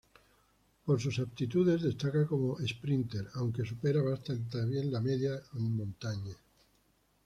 [0.83, 6.33] Por sus aptitudes destaca como esprínter, aunque supera bastante bien la media montaña.